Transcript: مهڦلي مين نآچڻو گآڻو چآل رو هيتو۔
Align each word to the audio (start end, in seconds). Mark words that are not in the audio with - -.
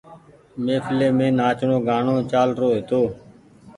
مهڦلي 0.65 1.07
مين 1.17 1.31
نآچڻو 1.39 1.77
گآڻو 1.87 2.15
چآل 2.31 2.49
رو 2.59 2.67
هيتو۔ 2.75 3.01